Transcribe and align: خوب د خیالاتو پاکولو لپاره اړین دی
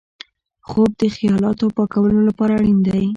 خوب 0.69 0.89
د 1.01 1.03
خیالاتو 1.15 1.65
پاکولو 1.77 2.19
لپاره 2.29 2.53
اړین 2.59 2.77
دی 2.87 3.05